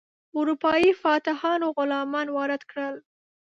اروپایي 0.39 0.89
فاتحانو 1.01 1.67
غلامان 1.77 2.27
وارد 2.37 2.61
کړل. 2.71 2.95